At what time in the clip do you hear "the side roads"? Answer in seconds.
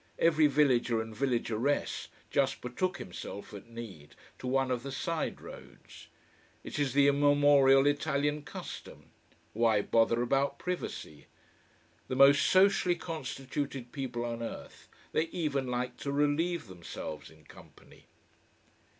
4.81-6.07